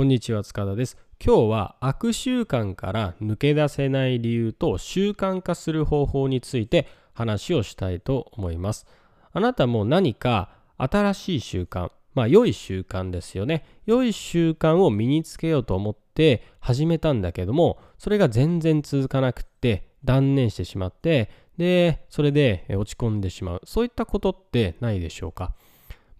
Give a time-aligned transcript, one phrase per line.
[0.00, 0.96] こんにちは塚田です。
[1.22, 8.86] 今日は悪習慣から抜け出せない理由と習慣化する方法について話をしたいと思います。
[9.34, 13.66] あなたも何か新しい習慣まあ良い習慣ですよね。
[13.84, 21.28] 良い習慣を身につけようと思って始めたんだけどもそれが全然続かなくって断念してしまって
[21.58, 23.60] でそれで落ち込んでしまう。
[23.66, 25.52] そういったことってないでしょうか？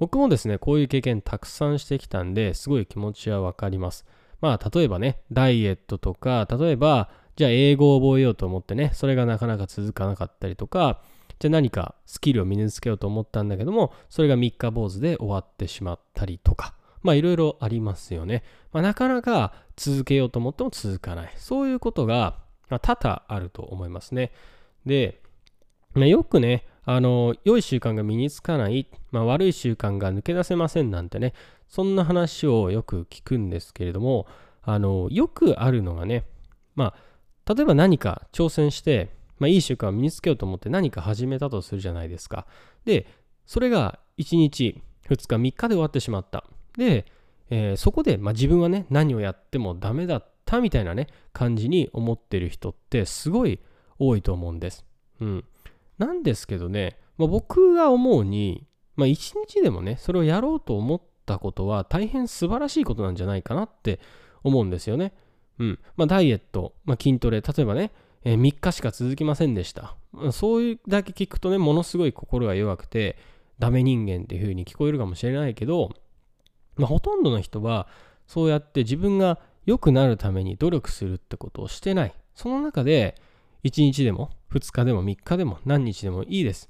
[0.00, 4.06] 僕もですね、こういう経験たくさんしてきたんで、すごい気持ちはわかります。
[4.40, 11.02] まあ、例えばね、ダイエットとか、例えば、じゃあ英語を覚えようと思ってね、それがなかなか続かなかったりとか、
[11.38, 18.42] じゃあ何かスキルを身につけようと思ったんだけども、それが三日坊主で終わってしまったりとか、まあいろいろありますよね。
[18.72, 21.32] まあ、なかなか続けようと思っても続かない。
[21.36, 22.38] そういうことが、
[22.80, 24.32] 多々あると思いますね。
[24.86, 25.20] で、
[25.92, 31.34] まあ、よくね、あの、良い習慣が身につかない、まあ、悪い習慣が抜け出せませんなんてね、
[31.68, 34.26] そんな話をよく聞くんですけれども、
[34.62, 36.24] あの、よくあるのがね、
[36.74, 36.94] ま
[37.46, 42.46] あ、例えば何か挑戦して、まあ、いい習慣を身につけようと思って何か始めたとするじゃないですか。
[42.84, 43.06] で、
[43.46, 46.44] それが1日、2日、3日で終わってしまった。
[46.76, 47.06] で、
[47.50, 53.60] えー、そこで、まあ、自分はね、何をやってもダメだったみたいなね、感じに思ってる人ってすごい
[53.98, 54.84] 多いと思うんです。
[55.20, 55.44] うん。
[56.00, 64.00] なんですけどね、まあ、僕が思うに、まあ、一日でもね、それをやろうと思ったことは大変素晴らしいことなんじゃないかなって
[64.42, 65.12] 思うんですよね。
[65.58, 65.78] うん。
[65.96, 67.92] まあ、ダイエット、ま、筋トレ、例えばね、
[68.24, 69.94] えー、3日しか続きませんでした。
[70.32, 73.18] そういうだけ聞くとね、ものすごい心が弱くて、
[73.58, 75.90] ダメ人間っていう風に聞こえるかもしれないけど、
[76.76, 77.88] まあ、ほとんどの人は、
[78.26, 82.14] そうやって自分が良くなるために努力するってことをしてない。
[82.34, 83.16] その中で、
[83.64, 86.68] 1日でも2日でも3日でも何日でもいいです。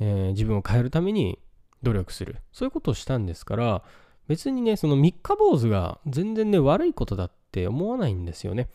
[0.00, 1.38] えー、自分を変えるために
[1.82, 2.36] 努力する。
[2.52, 3.82] そういうことをしたんですから、
[4.28, 8.68] 別にね、その3日坊主が全然ね、悪いことだって思わないんですよね。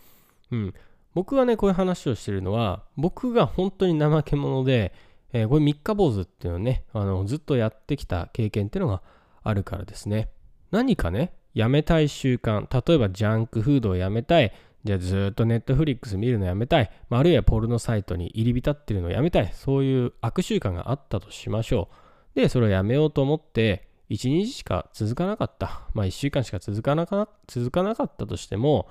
[0.51, 0.73] うん。
[1.13, 4.93] 僕はね、こういう話をしてるのは、僕が本当に怠け者で、
[5.31, 9.01] えー、これ3日坊主っていうのをね、あの、ずっとやってきた経験っていうのが
[9.44, 10.29] あるからですね。
[10.72, 14.53] 何かね、やめたい習慣、例えばジャンクフードをやめたい、
[14.85, 21.90] じゃあずっとネットフリックス見るのやめたい、まあ、あるいはポルノサイトに入り浸ってるのやめたい、そういう悪習慣があったとしましょ
[22.35, 22.40] う。
[22.40, 25.81] で、それをやめようと思って、1日しか続かなかった。
[25.95, 28.88] まあ1週間しか続かなか続かなかったとしても、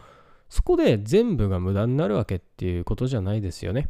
[0.49, 3.89] そこで全部が無駄になるわけっていうことじゃないですよね。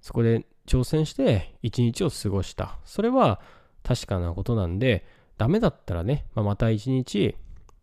[0.00, 2.78] そこで挑戦して1日を過ごした。
[2.86, 3.42] それは
[3.82, 7.36] 確かなことなんで、ダメだったらね、まあ、また1日、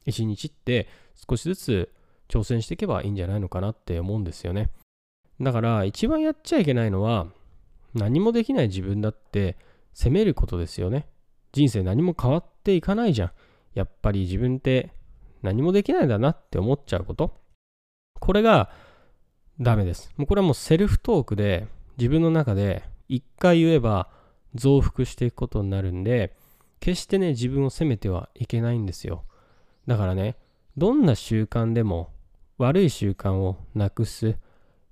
[0.08, 0.88] 1日って
[1.30, 1.90] 少しずつ
[2.30, 4.70] 挑戦していけばいいんじゃないのかなって思うんですよね。
[5.42, 7.28] だから一番やっちゃいけないのは
[7.94, 9.58] 何もできない自分だって
[9.94, 11.08] 責めることですよね。
[11.52, 13.32] 人生何も変わっていかないじゃん。
[13.74, 14.92] やっぱり自分って
[15.42, 17.38] 何もできないんだなって思っちゃうこと。
[18.20, 18.72] これが
[19.60, 20.12] ダメです。
[20.18, 21.68] もうこれはもうセルフトークで
[21.98, 24.10] 自分の中で一回言えば
[24.56, 26.36] 増幅していくことになるんで、
[26.80, 29.24] 決してね、自分を責めてはいけないんですよ。
[29.88, 30.38] だからね、
[30.78, 32.10] どんな習慣でも
[32.60, 34.36] 悪い習慣をなくす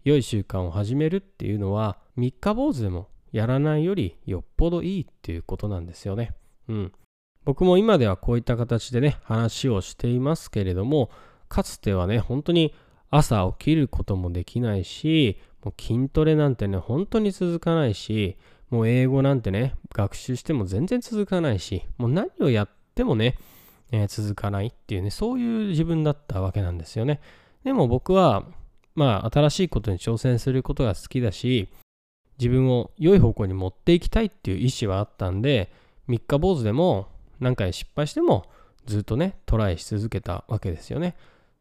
[0.05, 6.31] 良い習慣を始めるっていうのは三日坊主でもやらないよりよっぽどいいっていうことなんですよね。
[6.69, 6.93] うん。
[7.43, 11.11] 僕も今ではこういった形でね話をしていますけれども
[11.49, 12.73] かつてはね本当に
[13.09, 18.37] 朝起きることもできないしもう筋トレなんてね本当に続かないし
[18.69, 23.37] もう英語なんてね学習しても全然続かないしもう何をやってもね、
[23.91, 27.19] えー、続かないっていうねそういう自分だったわけなんですよね。
[27.63, 28.45] でも僕は、
[28.95, 31.69] まあ、新しいことに挑戦することが好きだし、
[32.39, 35.71] 自分を良い方向に持っていきたいっていう意思はあったんで、
[36.07, 37.07] 三日坊主でも
[37.39, 38.45] 何回失敗しても
[38.85, 41.15] ずっとね、トライし続けたわけですよね。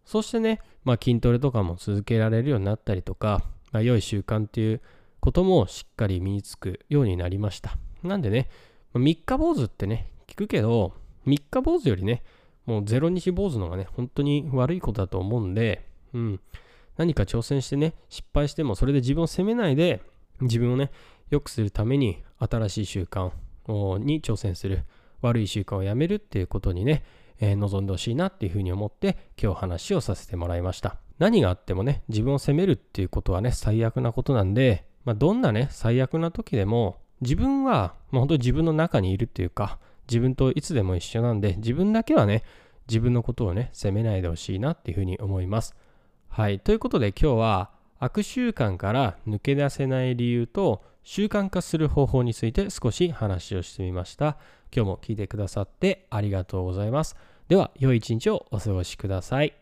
[0.04, 3.42] そしてね、まあ、筋トレとかも続けられるようになったりとか、
[3.72, 4.80] まあ、良い習慣っていう
[5.20, 7.76] こともしっかり身につくようになりました。
[8.04, 8.48] なんでね、
[8.94, 12.22] 三日坊主ってね、聞くけど、三日坊主よりね、
[12.66, 16.40] もうゼロ日坊主のがね、本当に悪いことだと思うんで、うん。
[16.96, 20.02] 何か挑戦してね、失敗してもそれで自分を責めないで、
[20.40, 20.90] 自分をね、
[21.31, 23.31] 良くするために新しい習慣
[23.99, 24.85] に挑戦する。
[25.23, 27.05] 悪い習慣をやめるっていうことにね、
[27.40, 30.96] えー、望んでほしいなっていうふうに思って今日話をさせてもらいました。
[31.19, 42.43] 何があってもね、自分を責めるっていうことはね、最悪なことなんで、まあ、どんなね、最悪な時でも、自分は、まあ、本当に自分の中にいるっていうか、自分といつでも一緒なんで、自分だけはね、
[42.88, 45.75] 自分のことをね、責めないでほしいなっていうふうに思います。
[46.29, 46.61] はい。
[46.61, 54.37] ということで今日は悪習慣から抜け出せない理由と習慣化する方法について少し話をしてみました。
[54.75, 57.17] 今日も聞いてくださってありがとうございます。
[57.49, 59.56] では、良い一日をお過ごしください。